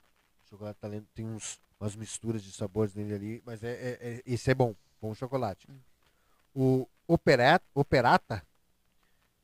O 0.47 0.49
chocolate 0.49 0.79
Talento 0.81 1.09
tem 1.15 1.27
uns, 1.27 1.61
umas 1.81 1.97
misturas 1.97 2.43
de 2.43 2.53
sabores 2.53 2.95
nele 2.95 3.15
ali, 3.15 3.43
mas 3.45 3.63
é, 3.65 3.73
é- 3.73 3.99
é- 4.01 4.23
esse 4.25 4.51
é 4.51 4.55
bom, 4.55 4.75
bom 5.01 5.13
chocolate. 5.15 5.69
O 6.55 6.89
Operata, 7.07 7.65
Operata 7.75 8.43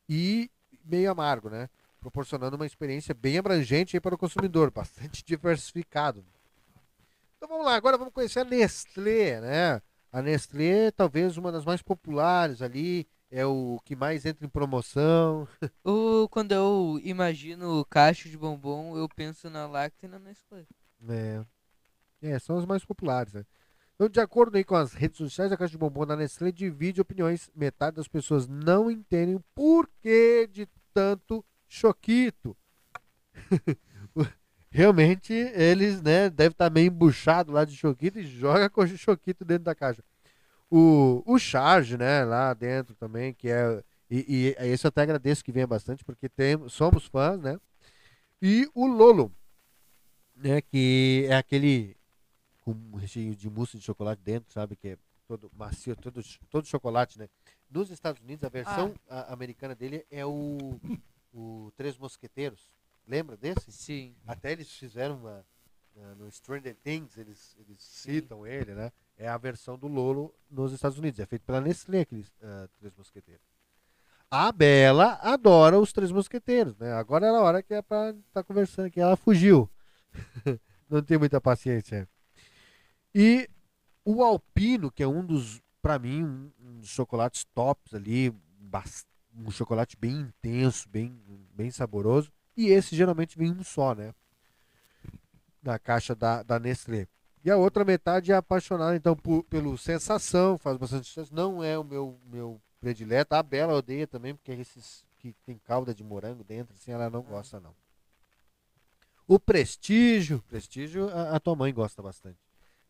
e 0.07 0.49
meio 0.83 1.11
amargo, 1.11 1.49
né? 1.49 1.69
Proporcionando 1.99 2.55
uma 2.55 2.65
experiência 2.65 3.13
bem 3.13 3.37
abrangente 3.37 3.99
para 3.99 4.15
o 4.15 4.17
consumidor, 4.17 4.71
bastante 4.71 5.23
diversificado. 5.25 6.25
Então 7.45 7.57
vamos 7.57 7.71
lá, 7.71 7.75
agora 7.75 7.95
vamos 7.95 8.11
conhecer 8.11 8.39
a 8.39 8.43
Nestlé, 8.43 9.39
né? 9.39 9.79
A 10.11 10.19
Nestlé, 10.19 10.89
talvez 10.89 11.37
uma 11.37 11.51
das 11.51 11.63
mais 11.63 11.79
populares 11.79 12.59
ali, 12.59 13.07
é 13.29 13.45
o 13.45 13.79
que 13.85 13.95
mais 13.95 14.25
entra 14.25 14.43
em 14.43 14.49
promoção. 14.49 15.47
Ou 15.85 16.27
quando 16.27 16.53
eu 16.53 16.99
imagino 17.03 17.85
caixa 17.85 18.27
de 18.27 18.35
bombom, 18.35 18.97
eu 18.97 19.07
penso 19.07 19.47
na 19.47 19.67
Lacta 19.67 20.07
e 20.07 20.09
na 20.09 20.17
Nestlé. 20.17 20.65
É, 21.07 21.45
é 22.23 22.39
são 22.39 22.57
as 22.57 22.65
mais 22.65 22.83
populares, 22.83 23.31
né? 23.31 23.45
Então, 23.93 24.09
de 24.09 24.19
acordo 24.19 24.57
aí 24.57 24.63
com 24.63 24.75
as 24.75 24.93
redes 24.93 25.19
sociais, 25.19 25.51
a 25.51 25.57
caixa 25.57 25.73
de 25.73 25.77
bombom 25.77 26.03
da 26.03 26.15
Nestlé 26.15 26.51
divide 26.51 26.99
opiniões. 26.99 27.51
Metade 27.53 27.97
das 27.97 28.07
pessoas 28.07 28.47
não 28.47 28.89
entendem 28.89 29.35
o 29.35 29.43
porquê 29.53 30.49
de 30.51 30.67
tanto 30.91 31.45
choquito. 31.67 32.57
Realmente, 34.75 35.31
eles, 35.31 36.01
né, 36.01 36.29
devem 36.29 36.51
estar 36.51 36.69
meio 36.69 36.87
embuchados 36.87 37.53
lá 37.53 37.63
de 37.63 37.73
choquito 37.77 38.19
e 38.19 38.23
joga 38.27 38.69
com 38.69 38.81
o 38.81 38.87
choquito 38.97 39.45
dentro 39.45 39.63
da 39.63 39.73
caixa. 39.73 40.03
O, 40.69 41.23
o 41.25 41.39
charge, 41.39 41.97
né, 41.97 42.25
lá 42.25 42.53
dentro 42.53 42.93
também, 42.93 43.33
que 43.33 43.47
é. 43.47 43.81
E, 44.11 44.53
e 44.59 44.65
esse 44.65 44.85
eu 44.85 44.89
até 44.89 45.03
agradeço 45.03 45.45
que 45.45 45.51
venha 45.53 45.65
bastante, 45.65 46.03
porque 46.03 46.27
tem, 46.27 46.67
somos 46.67 47.05
fãs, 47.05 47.39
né? 47.39 47.57
E 48.41 48.69
o 48.75 48.85
Lolo, 48.85 49.31
né, 50.35 50.59
que 50.59 51.25
é 51.29 51.37
aquele 51.37 51.95
com 52.59 52.71
um 52.71 52.97
recheio 52.97 53.33
de 53.33 53.49
mousse 53.49 53.77
de 53.77 53.83
chocolate 53.83 54.21
dentro, 54.21 54.51
sabe, 54.51 54.75
que 54.75 54.89
é 54.89 54.97
todo 55.25 55.49
macio, 55.55 55.95
todo, 55.95 56.21
todo 56.49 56.67
chocolate, 56.67 57.17
né? 57.17 57.29
Nos 57.71 57.89
Estados 57.91 58.21
Unidos, 58.21 58.43
a 58.43 58.49
versão 58.49 58.93
a- 59.09 59.31
americana 59.31 59.73
dele 59.73 60.05
é 60.11 60.25
o, 60.25 60.81
o 61.33 61.71
Três 61.77 61.97
Mosqueteiros. 61.97 62.74
Lembra 63.07 63.37
desse? 63.37 63.71
Sim. 63.71 64.15
Até 64.25 64.51
eles 64.51 64.71
fizeram 64.71 65.17
uma. 65.17 65.45
No 66.17 66.29
Stranger 66.29 66.75
Things, 66.83 67.17
eles, 67.17 67.55
eles 67.57 67.81
citam 67.81 68.45
ele, 68.45 68.73
né? 68.73 68.91
É 69.17 69.29
a 69.29 69.37
versão 69.37 69.77
do 69.77 69.87
Lolo 69.87 70.35
nos 70.51 70.73
Estados 70.73 70.97
Unidos. 70.97 71.21
É 71.21 71.25
feito 71.25 71.43
pela 71.43 71.61
Nestlé, 71.61 72.01
aqueles 72.01 72.29
ah, 72.43 72.67
Três 72.77 72.93
Mosqueteiros. 72.93 73.45
A 74.29 74.51
Bela 74.51 75.17
adora 75.21 75.79
os 75.79 75.93
Três 75.93 76.11
Mosqueteiros, 76.11 76.75
né? 76.77 76.91
Agora 76.91 77.27
era 77.27 77.37
a 77.37 77.41
hora 77.41 77.63
que 77.63 77.73
é 77.73 77.81
pra 77.81 78.09
estar 78.09 78.43
conversando 78.43 78.87
aqui. 78.87 78.99
Ela 78.99 79.15
fugiu. 79.15 79.69
Não 80.89 81.01
tem 81.01 81.17
muita 81.17 81.39
paciência. 81.39 82.09
E 83.13 83.49
o 84.03 84.21
Alpino, 84.21 84.91
que 84.91 85.01
é 85.01 85.07
um 85.07 85.25
dos, 85.25 85.61
pra 85.81 85.97
mim, 85.97 86.25
um, 86.25 86.51
um 86.59 86.79
dos 86.79 86.89
chocolates 86.89 87.45
tops 87.55 87.93
ali, 87.93 88.33
um 89.33 89.49
chocolate 89.51 89.95
bem 89.95 90.19
intenso, 90.19 90.89
bem, 90.89 91.17
bem 91.53 91.71
saboroso. 91.71 92.31
E 92.55 92.67
esse 92.67 92.95
geralmente 92.95 93.37
vem 93.37 93.51
um 93.51 93.63
só, 93.63 93.93
né? 93.93 94.13
Na 95.61 95.77
caixa 95.77 96.15
da, 96.15 96.43
da 96.43 96.59
Nestlé. 96.59 97.07
E 97.43 97.51
a 97.51 97.57
outra 97.57 97.85
metade 97.85 98.31
é 98.31 98.35
apaixonada, 98.35 98.95
então, 98.95 99.15
por, 99.15 99.43
pelo 99.43 99.77
Sensação, 99.77 100.57
faz 100.57 100.77
bastante 100.77 101.07
sucesso. 101.07 101.33
Não 101.33 101.63
é 101.63 101.77
o 101.77 101.83
meu, 101.83 102.19
meu 102.25 102.61
predileto. 102.79 103.35
A 103.35 103.43
Bela 103.43 103.73
odeia 103.73 104.07
também, 104.07 104.33
porque 104.33 104.51
esses 104.51 105.05
que 105.17 105.33
tem 105.45 105.57
calda 105.57 105.93
de 105.93 106.03
morango 106.03 106.43
dentro, 106.43 106.75
assim, 106.75 106.91
ela 106.91 107.09
não 107.09 107.21
gosta, 107.21 107.59
não. 107.59 107.75
O 109.27 109.39
Prestígio, 109.39 110.43
Prestígio 110.47 111.09
a, 111.09 111.35
a 111.35 111.39
tua 111.39 111.55
mãe 111.55 111.73
gosta 111.73 112.01
bastante. 112.01 112.37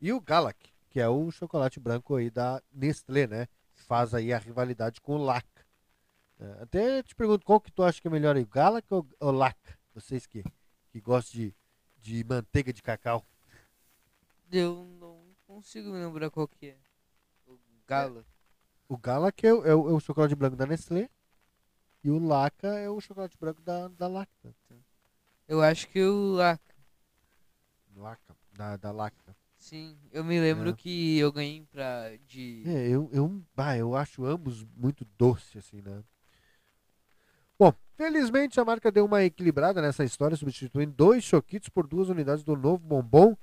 E 0.01 0.11
o 0.11 0.19
Galac, 0.19 0.69
que 0.89 0.99
é 0.99 1.07
o 1.07 1.31
chocolate 1.31 1.79
branco 1.79 2.15
aí 2.15 2.29
da 2.29 2.61
Nestlé, 2.73 3.25
né? 3.25 3.47
Faz 3.73 4.13
aí 4.13 4.33
a 4.33 4.37
rivalidade 4.37 4.99
com 4.99 5.15
o 5.15 5.23
Lac. 5.23 5.45
É, 6.39 6.63
Até 6.63 7.03
te 7.03 7.15
pergunto, 7.15 7.45
qual 7.45 7.59
que 7.61 7.71
tu 7.71 7.83
acha 7.83 8.01
que 8.01 8.07
é 8.07 8.11
melhor 8.11 8.35
aí, 8.35 8.43
o 8.43 8.47
Galac 8.47 8.85
ou 8.93 9.07
o 9.19 9.31
Lac? 9.31 9.57
Vocês 9.93 10.25
que, 10.27 10.43
que 10.91 10.99
gostam 10.99 11.39
de, 11.41 11.55
de 12.01 12.23
manteiga 12.25 12.73
de 12.73 12.81
cacau. 12.81 13.25
Eu 14.51 14.85
não 14.99 15.23
consigo 15.47 15.89
me 15.91 15.97
lembrar 15.99 16.29
qual 16.29 16.47
que 16.47 16.67
é. 16.67 16.77
O 17.47 17.57
Gala. 17.87 18.25
O 18.87 18.97
Galac 18.97 19.45
é, 19.45 19.53
o- 19.53 19.65
é 19.65 19.75
o, 19.75 19.89
é 19.89 19.93
o 19.93 19.99
chocolate 19.99 20.35
branco 20.35 20.55
da 20.55 20.65
Nestlé 20.65 21.09
e 22.03 22.09
o 22.11 22.19
Laca 22.19 22.67
é 22.67 22.89
o 22.89 22.99
chocolate 23.01 23.37
branco 23.37 23.61
da, 23.61 23.87
da 23.87 24.07
Lacta. 24.07 24.53
Eu 25.47 25.61
acho 25.61 25.87
que 25.89 26.03
o 26.03 26.33
Lacta. 26.33 26.75
Laca, 27.95 28.35
da, 28.53 28.77
da 28.77 28.91
Lacta. 28.91 29.35
Sim, 29.57 29.97
eu 30.11 30.23
me 30.23 30.39
lembro 30.39 30.69
É. 30.69 30.73
que 30.73 31.17
eu 31.17 31.31
ganhei 31.31 31.63
pra. 31.71 32.15
de. 32.27 32.63
É, 32.67 32.87
eu, 32.87 33.09
eu, 33.11 33.43
ah, 33.57 33.77
eu 33.77 33.95
acho 33.95 34.25
ambos 34.25 34.63
muito 34.75 35.05
doce, 35.17 35.57
assim, 35.57 35.81
né? 35.81 36.03
Bom, 37.57 37.73
felizmente 38.05 38.59
a 38.59 38.65
marca 38.65 38.91
deu 38.91 39.05
uma 39.05 39.23
equilibrada 39.23 39.81
nessa 39.81 40.03
história, 40.03 40.37
substituindo 40.37 40.93
dois 40.93 41.23
choquitos 41.23 41.69
por 41.69 41.87
duas 41.87 42.07
unidades 42.07 42.43
do 42.43 42.55
novo 42.55 42.77
bombom 42.77 43.35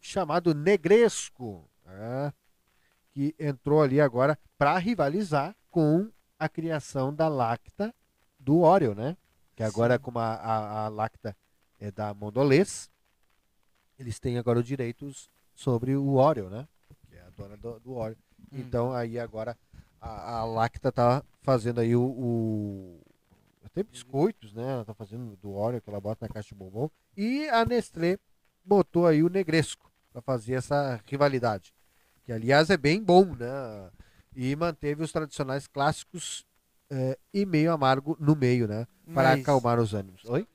chamado 0.00 0.54
Negresco, 0.54 1.66
né? 1.86 2.30
que 3.12 3.34
entrou 3.38 3.82
ali 3.82 4.00
agora 4.00 4.38
para 4.58 4.76
rivalizar 4.76 5.56
com 5.70 6.10
a 6.38 6.46
criação 6.48 7.14
da 7.14 7.26
Lacta 7.28 7.94
do 8.38 8.60
Oreo, 8.60 8.94
né? 8.94 9.16
Que 9.56 9.62
agora, 9.62 9.94
Sim. 9.96 10.00
como 10.02 10.18
a, 10.18 10.34
a, 10.34 10.84
a 10.84 10.88
Lacta 10.88 11.34
é 11.80 11.90
da 11.90 12.12
Mondolês, 12.12 12.90
eles 13.98 14.18
têm 14.18 14.36
agora 14.38 14.58
os 14.58 14.66
direitos 14.66 15.30
sobre 15.54 15.94
o 15.96 16.14
Oreo, 16.14 16.50
né? 16.50 16.66
Que 17.08 17.16
é 17.16 17.20
a 17.22 17.30
dona 17.30 17.56
do, 17.56 17.80
do 17.80 17.92
Oreo. 17.94 18.16
Hum. 18.52 18.58
Então 18.58 18.92
aí 18.92 19.18
agora 19.18 19.56
a, 20.00 20.38
a 20.38 20.44
Lacta 20.44 20.90
tá 20.92 21.22
fazendo 21.42 21.80
aí 21.80 21.94
o, 21.96 22.02
o- 22.02 23.00
até 23.64 23.82
biscoitos, 23.82 24.52
né? 24.52 24.72
Ela 24.72 24.84
tá 24.84 24.94
fazendo 24.94 25.36
do 25.36 25.52
Oreo 25.52 25.80
que 25.80 25.88
ela 25.88 26.00
bota 26.00 26.26
na 26.26 26.32
caixa 26.32 26.48
de 26.50 26.54
bombom 26.54 26.90
e 27.16 27.48
a 27.48 27.64
Nestlé 27.64 28.18
botou 28.64 29.06
aí 29.06 29.22
o 29.22 29.28
Negresco 29.28 29.90
para 30.12 30.22
fazer 30.22 30.54
essa 30.54 31.00
rivalidade, 31.06 31.72
que 32.24 32.32
aliás 32.32 32.70
é 32.70 32.76
bem 32.76 33.02
bom, 33.02 33.34
né? 33.34 33.90
E 34.34 34.54
manteve 34.56 35.02
os 35.02 35.12
tradicionais 35.12 35.66
clássicos 35.66 36.44
eh, 36.90 37.18
e 37.32 37.44
meio 37.44 37.72
amargo 37.72 38.16
no 38.20 38.34
meio, 38.36 38.66
né? 38.66 38.86
Para 39.12 39.30
Mas 39.30 39.40
acalmar 39.40 39.78
os 39.78 39.94
ânimos. 39.94 40.24
Oi? 40.24 40.46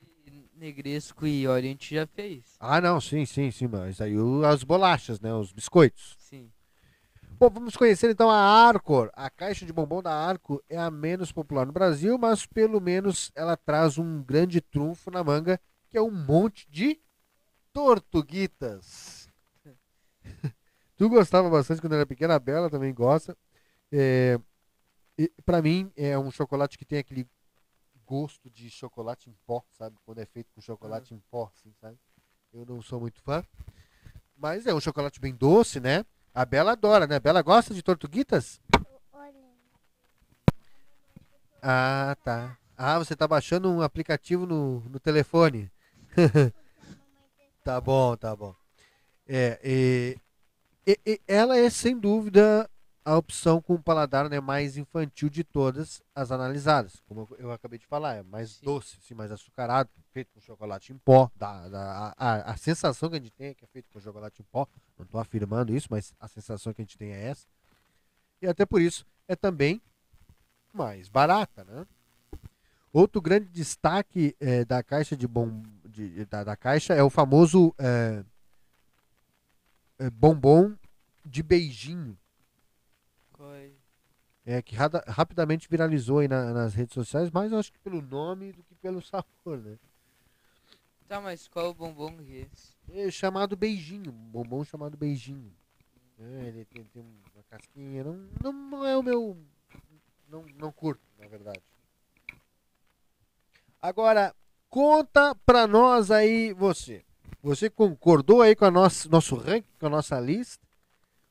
Negresco 0.57 1.27
e 1.27 1.47
Oriente 1.47 1.93
já 1.93 2.07
fez. 2.07 2.55
Ah, 2.59 2.81
não, 2.81 2.99
sim, 2.99 3.25
sim, 3.25 3.51
sim, 3.51 3.67
mas 3.67 4.01
aí 4.01 4.15
as 4.45 4.63
bolachas, 4.63 5.19
né? 5.19 5.31
Os 5.33 5.51
biscoitos. 5.51 6.16
Bom, 7.39 7.51
vamos 7.51 7.75
conhecer 7.77 8.09
então 8.09 8.31
a 8.31 8.35
Arcor. 8.35 9.11
A 9.13 9.29
caixa 9.29 9.63
de 9.63 9.71
bombom 9.71 10.01
da 10.01 10.11
Arco 10.11 10.63
é 10.67 10.75
a 10.75 10.89
menos 10.89 11.31
popular 11.31 11.67
no 11.67 11.71
Brasil, 11.71 12.17
mas 12.17 12.47
pelo 12.47 12.81
menos 12.81 13.31
ela 13.35 13.55
traz 13.55 13.99
um 13.99 14.23
grande 14.23 14.59
trunfo 14.59 15.11
na 15.11 15.23
manga, 15.23 15.61
que 15.87 15.99
é 15.99 16.01
um 16.01 16.09
monte 16.09 16.67
de 16.67 16.99
tortuguitas. 17.71 19.29
tu 20.97 21.07
gostava 21.07 21.47
bastante 21.47 21.79
quando 21.79 21.93
era 21.93 22.07
pequena, 22.07 22.33
a 22.33 22.39
Bela 22.39 22.71
também 22.71 22.91
gosta. 22.91 23.37
É, 23.91 24.39
pra 25.45 25.61
mim, 25.61 25.91
é 25.95 26.17
um 26.17 26.31
chocolate 26.31 26.75
que 26.75 26.85
tem 26.85 26.97
aquele 26.97 27.29
gosto 28.03 28.49
de 28.49 28.67
chocolate 28.67 29.29
em 29.29 29.37
pó, 29.45 29.63
sabe? 29.73 29.95
Quando 30.03 30.17
é 30.17 30.25
feito 30.25 30.51
com 30.55 30.59
chocolate 30.59 31.13
em 31.13 31.21
pó, 31.29 31.51
assim, 31.53 31.71
sabe? 31.79 31.99
Eu 32.51 32.65
não 32.65 32.81
sou 32.81 32.99
muito 32.99 33.21
fã. 33.21 33.45
Mas 34.35 34.65
é 34.65 34.73
um 34.73 34.81
chocolate 34.81 35.19
bem 35.19 35.35
doce, 35.35 35.79
né? 35.79 36.03
A 36.37 36.45
Bela 36.45 36.73
adora, 36.73 37.07
né? 37.07 37.15
A 37.15 37.19
Bela 37.19 37.41
gosta 37.41 37.73
de 37.73 37.81
tortuguitas? 37.81 38.61
Ah, 41.63 42.15
tá. 42.23 42.55
Ah, 42.77 42.99
você 42.99 43.15
tá 43.15 43.27
baixando 43.27 43.71
um 43.71 43.81
aplicativo 43.81 44.45
no, 44.45 44.81
no 44.81 44.99
telefone. 44.99 45.71
Tá 47.63 47.81
bom, 47.81 48.15
tá 48.15 48.33
bom. 48.33 48.55
É, 49.27 49.59
e- 49.61 50.17
e 51.05 51.19
ela 51.27 51.57
é 51.57 51.69
sem 51.69 51.99
dúvida 51.99 52.69
a 53.07 53.15
opção 53.17 53.61
com 53.61 53.75
o 53.75 53.81
paladar 53.81 54.29
né, 54.29 54.41
mais 54.41 54.75
infantil 54.75 55.29
de 55.29 55.41
todas 55.41 56.03
as 56.13 56.29
analisadas. 56.29 57.01
Como 57.07 57.25
eu, 57.39 57.53
acabei 57.53 57.79
de 57.79 57.85
falar, 57.85 58.15
é 58.15 58.23
mais 58.23 58.51
Sim. 58.57 58.65
doce, 58.65 58.97
assim, 59.01 59.13
mais 59.13 59.31
açucarado, 59.31 59.89
feito 60.11 60.29
com 60.33 60.41
chocolate 60.41 60.91
em 60.91 60.97
pó. 60.97 61.31
Dá, 61.37 61.69
dá- 61.69 62.13
a, 62.17 62.31
a- 62.33 62.51
a 62.51 62.57
sensação 62.57 63.09
que 63.09 63.15
a 63.15 63.19
gente 63.19 63.31
tem 63.31 63.47
é 63.47 63.53
que 63.53 63.63
é 63.63 63.67
feito 63.69 63.89
com 63.93 64.01
chocolate 64.01 64.41
em 64.41 64.45
pó. 64.51 64.67
Não 64.97 65.05
estou 65.05 65.21
afirmando 65.21 65.73
isso, 65.73 65.87
mas 65.89 66.13
a 66.19 66.27
sensação 66.27 66.73
que 66.73 66.81
a 66.81 66.83
gente 66.83 66.97
tem 66.97 67.13
é 67.13 67.27
essa. 67.29 67.47
E 68.41 68.47
até 68.47 68.65
por 68.65 68.81
isso 68.81 69.05
é 69.25 69.37
também 69.37 69.81
mais 70.73 71.07
barata, 71.07 71.63
né? 71.63 71.87
Outro 72.91 73.21
grande 73.21 73.47
destaque 73.47 74.35
eh, 74.39 74.65
da 74.65 74.83
caixa 74.83 75.15
de 75.15 75.27
bom 75.27 75.63
de- 75.85 76.25
da, 76.25 76.43
da 76.43 76.57
caixa 76.57 76.93
é 76.93 77.01
o 77.01 77.09
famoso 77.09 77.73
eh, 77.79 78.23
eh, 79.99 80.09
bombom 80.09 80.75
de 81.25 81.41
beijinho, 81.41 82.17
Coi- 83.37 83.73
é, 84.45 84.61
que 84.61 84.75
rapidamente 85.07 85.67
viralizou 85.69 86.19
aí 86.19 86.27
na- 86.27 86.53
nas 86.53 86.73
redes 86.73 86.93
sociais, 86.93 87.29
mais 87.31 87.51
eu 87.51 87.59
acho 87.59 87.71
que 87.71 87.79
pelo 87.79 88.01
nome 88.01 88.51
do 88.53 88.63
que 88.63 88.73
pelo 88.75 89.01
sabor, 89.01 89.57
né? 89.57 89.77
Tá, 91.07 91.21
mas 91.21 91.47
qual 91.47 91.69
o 91.69 91.73
bombom 91.73 92.17
que 92.17 92.37
é 92.37 92.47
esse? 92.51 92.75
É 92.89 93.11
chamado 93.11 93.55
beijinho, 93.55 94.11
bombom 94.11 94.63
chamado 94.63 94.97
beijinho. 94.97 95.53
É, 96.19 96.47
ele 96.47 96.65
tem, 96.65 96.83
tem 96.85 97.01
uma 97.03 97.43
casquinha, 97.49 98.03
não, 98.03 98.27
não, 98.41 98.51
não 98.53 98.85
é 98.85 98.97
o 98.97 99.03
meu. 99.03 99.37
Não, 100.27 100.43
não 100.55 100.71
curto, 100.71 101.01
na 101.19 101.27
verdade. 101.27 101.61
Agora, 103.81 104.35
conta 104.69 105.33
pra 105.45 105.67
nós 105.67 106.11
aí 106.11 106.51
você. 106.53 107.05
Você 107.41 107.69
concordou 107.69 108.41
aí 108.41 108.55
com 108.55 108.65
a 108.65 108.71
nossa, 108.71 109.07
nosso 109.07 109.35
ranking, 109.35 109.69
com 109.79 109.85
a 109.85 109.89
nossa 109.89 110.19
lista? 110.19 110.66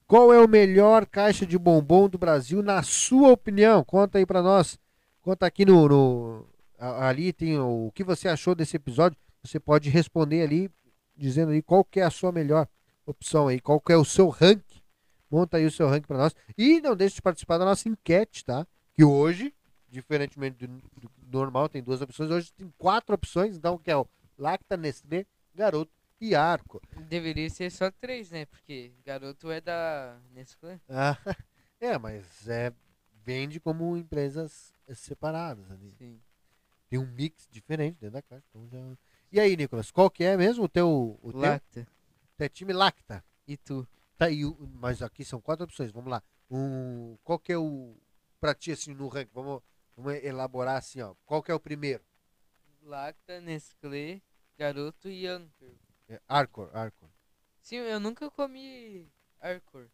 Qual 0.07 0.33
é 0.33 0.39
o 0.41 0.49
melhor 0.49 1.05
caixa 1.07 1.45
de 1.45 1.59
bombom 1.59 2.09
do 2.09 2.17
Brasil, 2.19 2.63
na 2.63 2.83
sua 2.83 3.31
opinião? 3.33 3.83
Conta 3.83 4.19
aí 4.19 4.27
pra 4.27 4.41
nós. 4.43 4.79
Conta 5.21 5.47
aqui 5.47 5.65
no. 5.65 5.89
no- 5.89 6.47
ali 6.79 7.33
tem 7.33 7.59
o, 7.59 7.87
o 7.89 7.93
que 7.93 8.05
você 8.05 8.29
achou 8.29 8.55
desse 8.55 8.77
episódio. 8.77 9.19
Você 9.43 9.59
pode 9.59 9.91
responder 9.91 10.43
ali, 10.43 10.71
dizendo 11.17 11.51
aí 11.53 11.61
qual 11.63 11.85
que 11.85 12.01
é 12.01 12.05
a 12.05 12.11
sua 12.11 12.31
melhor 12.31 12.69
opção 13.05 13.49
aí, 13.49 13.61
qual 13.61 13.81
que 13.81 13.93
é 13.93 13.97
o 13.97 14.05
seu 14.05 14.29
ranking. 14.29 14.81
Monta 15.31 15.57
aí 15.57 15.67
o 15.67 15.71
seu 15.71 15.89
ranking 15.89 16.07
pra 16.07 16.19
nós. 16.19 16.35
E 16.57 16.81
não 16.81 16.95
deixe 16.95 17.17
de 17.17 17.23
participar 17.23 17.59
da 17.59 17.65
nossa 17.65 17.89
enquete, 17.89 18.45
tá? 18.45 18.65
Que 18.95 19.03
hoje, 19.05 19.53
diferentemente 19.89 20.67
do, 20.67 20.81
do 21.01 21.11
normal, 21.39 21.69
tem 21.69 21.83
duas 21.83 22.01
opções. 22.01 22.31
Hoje 22.31 22.53
tem 22.53 22.73
quatro 22.79 23.15
opções, 23.15 23.57
então, 23.57 23.77
que 23.77 23.91
é 23.91 23.97
o 23.97 24.07
Lacta, 24.39 24.77
Nestlé, 24.77 25.27
Garoto 25.55 25.91
e 26.21 26.35
Arco. 26.35 26.81
Deveria 27.09 27.49
ser 27.51 27.71
só 27.71 27.91
três, 27.91 28.31
né? 28.31 28.47
Porque 28.47 28.93
garoto 29.05 29.51
é 29.51 29.61
da 29.61 30.19
Nestlé. 30.31 30.81
Ah, 30.89 31.17
é, 31.81 31.99
mas 31.99 32.49
é, 32.49 32.73
vende 33.25 33.61
como 33.61 33.97
empresas 33.97 34.75
separadas 34.95 35.71
ali. 35.71 35.91
Sim. 35.99 36.21
Tem 36.89 36.99
um 36.99 37.07
mix 37.07 37.49
diferente 37.51 37.99
dentro 38.01 38.15
da 38.15 38.23
caixa. 38.23 38.47
Então 38.51 38.69
já... 38.69 38.79
E 39.33 39.41
aí, 39.41 39.57
Nicolas, 39.57 39.91
qual 39.91 40.09
que 40.09 40.25
é 40.25 40.37
mesmo 40.37 40.65
o 40.65 40.69
teu, 40.69 41.19
o 41.21 41.33
teu, 41.33 41.41
Lacta. 41.41 41.87
teu 42.37 42.49
time 42.49 42.73
Lacta? 42.73 43.25
E 43.47 43.57
tu? 43.57 43.87
Tá, 44.17 44.31
e 44.31 44.43
mas 44.75 45.03
aqui 45.03 45.25
são 45.25 45.41
quatro 45.41 45.65
opções, 45.65 45.91
vamos 45.91 46.11
lá. 46.11 46.23
Um, 46.51 47.19
qual 47.23 47.39
que 47.39 47.53
é 47.53 47.59
o, 47.59 47.97
pra 48.41 48.55
ti, 48.55 48.71
assim, 48.71 48.95
no 48.95 49.09
ranking, 49.09 49.33
vamos, 49.35 49.63
vamos 49.97 50.15
elaborar 50.25 50.77
assim, 50.77 51.01
ó. 51.01 51.15
Qual 51.27 51.43
que 51.43 51.51
é 51.51 51.55
o 51.55 51.61
primeiro? 51.61 52.03
Lacta, 52.83 53.41
Nestlé, 53.41 54.23
garoto 54.57 55.09
e 55.09 55.27
Anchor. 55.27 55.75
É 56.09 56.21
Arcor, 56.29 56.71
Arcor. 56.77 57.09
Sim, 57.61 57.77
eu 57.77 57.99
nunca 57.99 58.31
comi 58.31 59.11
Arcor. 59.41 59.89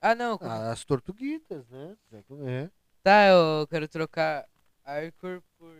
Ah, 0.00 0.14
não. 0.14 0.36
comi- 0.36 0.50
Ah, 0.50 0.70
as 0.70 0.84
tortuguitas, 0.84 1.66
né? 1.68 1.96
Já 2.10 2.22
come- 2.24 2.50
é. 2.50 2.70
Tá, 3.02 3.26
eu 3.28 3.66
quero 3.68 3.88
trocar 3.88 4.46
Arcor 4.84 5.42
por 5.58 5.74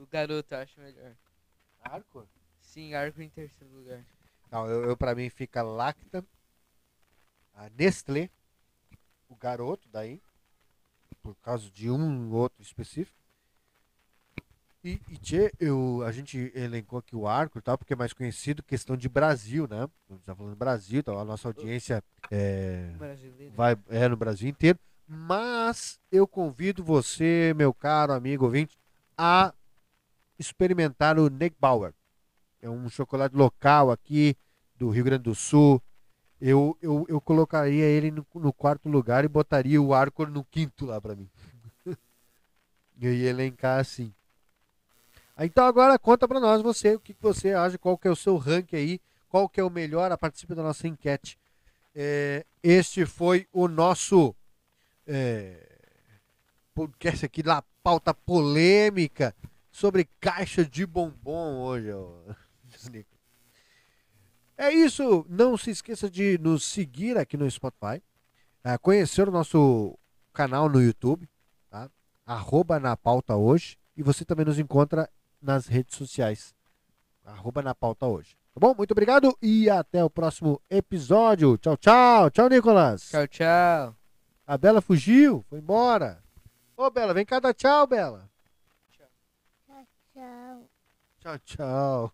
o 0.00 0.06
garoto, 0.08 0.54
eu 0.54 0.58
acho 0.58 0.80
melhor. 0.80 1.14
Arcor? 1.80 2.26
Sim, 2.60 2.94
Arcor 2.94 3.22
em 3.22 3.30
terceiro 3.30 3.72
lugar. 3.74 4.04
Não, 4.50 4.66
eu, 4.66 4.84
eu 4.84 4.96
pra 4.96 5.14
mim 5.14 5.30
fica 5.30 5.62
Lacta, 5.62 6.24
a 7.54 7.68
Nestlé, 7.70 8.28
o 9.28 9.36
garoto 9.36 9.88
daí, 9.88 10.20
por 11.22 11.34
causa 11.36 11.70
de 11.70 11.90
um 11.90 12.32
outro 12.32 12.60
específico. 12.62 13.21
E, 14.84 15.00
e 15.08 15.16
tchê, 15.16 15.52
eu, 15.60 16.02
a 16.04 16.10
gente 16.10 16.50
elencou 16.56 16.98
aqui 16.98 17.14
o 17.14 17.28
Arco 17.28 17.56
e 17.56 17.62
tal, 17.62 17.78
porque 17.78 17.92
é 17.92 17.96
mais 17.96 18.12
conhecido, 18.12 18.64
questão 18.64 18.96
de 18.96 19.08
Brasil, 19.08 19.68
né? 19.68 19.88
A 20.10 20.12
gente 20.12 20.24
tá 20.24 20.34
falando 20.34 20.56
Brasil, 20.56 20.98
então 20.98 21.18
a 21.18 21.24
nossa 21.24 21.48
audiência 21.48 22.02
é, 22.30 22.90
vai 23.54 23.76
é 23.88 24.08
no 24.08 24.16
Brasil 24.16 24.48
inteiro. 24.48 24.78
Mas 25.06 26.00
eu 26.10 26.26
convido 26.26 26.82
você, 26.82 27.54
meu 27.56 27.72
caro 27.72 28.12
amigo 28.12 28.44
ouvinte, 28.44 28.76
a 29.16 29.54
experimentar 30.36 31.16
o 31.16 31.30
Neckbauer. 31.30 31.94
É 32.60 32.68
um 32.68 32.88
chocolate 32.88 33.36
local 33.36 33.90
aqui 33.90 34.36
do 34.76 34.90
Rio 34.90 35.04
Grande 35.04 35.24
do 35.24 35.34
Sul. 35.34 35.80
Eu, 36.40 36.76
eu, 36.82 37.06
eu 37.08 37.20
colocaria 37.20 37.84
ele 37.84 38.10
no, 38.10 38.26
no 38.34 38.52
quarto 38.52 38.88
lugar 38.88 39.24
e 39.24 39.28
botaria 39.28 39.80
o 39.80 39.94
Arcor 39.94 40.28
no 40.28 40.44
quinto 40.44 40.86
lá 40.86 41.00
pra 41.00 41.14
mim. 41.14 41.30
eu 43.00 43.14
ia 43.14 43.30
elencar 43.30 43.78
assim. 43.78 44.12
Ah, 45.42 45.46
Então 45.46 45.66
agora 45.66 45.98
conta 45.98 46.28
pra 46.28 46.38
nós 46.38 46.62
você 46.62 46.94
o 46.94 47.00
que, 47.00 47.16
você 47.20 47.52
acha, 47.52 47.76
qual 47.76 47.98
que 47.98 48.06
é 48.06 48.10
o 48.10 48.16
seu 48.16 48.36
ranking 48.36 48.76
aí, 48.76 49.00
qual 49.28 49.48
que 49.48 49.60
é 49.60 49.64
o 49.64 49.70
melhor, 49.70 50.16
participe 50.16 50.54
da 50.54 50.62
nossa 50.62 50.86
enquete. 50.86 51.36
É, 51.94 52.46
este 52.62 53.04
foi 53.04 53.48
o 53.52 53.66
nosso 53.66 54.34
é, 55.04 55.66
podcast 56.72 57.26
aqui 57.26 57.42
da 57.42 57.60
pauta 57.82 58.14
polêmica 58.14 59.34
sobre 59.72 60.08
caixa 60.20 60.64
de 60.64 60.86
bombom 60.86 61.58
hoje. 61.58 61.90
ó. 61.90 62.34
É 64.56 64.72
isso. 64.72 65.26
Não 65.28 65.56
se 65.56 65.70
esqueça 65.70 66.08
de 66.08 66.38
nos 66.38 66.64
seguir 66.64 67.18
aqui 67.18 67.36
no 67.36 67.50
Spotify, 67.50 68.00
ah, 68.62 68.78
conhecer 68.78 69.28
o 69.28 69.32
nosso 69.32 69.98
canal 70.32 70.68
no 70.68 70.80
YouTube, 70.80 71.28
tá? 71.68 71.90
Arroba 72.24 72.78
na 72.78 72.96
pauta 72.96 73.34
hoje. 73.34 73.76
E 73.96 74.02
você 74.04 74.24
também 74.24 74.46
nos 74.46 74.58
encontra 74.58 75.10
nas 75.42 75.66
redes 75.66 75.96
sociais. 75.96 76.54
Arroba 77.24 77.62
na 77.62 77.74
pauta 77.74 78.06
hoje. 78.06 78.36
Tá 78.54 78.60
bom? 78.60 78.74
Muito 78.74 78.92
obrigado 78.92 79.36
e 79.40 79.68
até 79.68 80.04
o 80.04 80.10
próximo 80.10 80.60
episódio. 80.70 81.56
Tchau, 81.58 81.76
tchau. 81.76 82.30
Tchau, 82.30 82.48
Nicolas. 82.48 83.08
Tchau, 83.08 83.26
tchau. 83.26 83.96
A 84.46 84.58
Bela 84.58 84.80
fugiu, 84.80 85.44
foi 85.48 85.58
embora. 85.58 86.22
Ô, 86.76 86.90
Bela, 86.90 87.14
vem 87.14 87.24
cá 87.24 87.40
dar 87.40 87.54
tchau, 87.54 87.86
Bela. 87.86 88.28
Tchau. 90.12 90.68
Tchau, 91.20 91.38
tchau. 91.38 92.12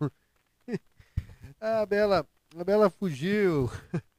a 1.61 1.85
Bela, 1.87 2.27
a 2.57 2.65
Bela 2.65 2.91
fugiu. 2.91 3.71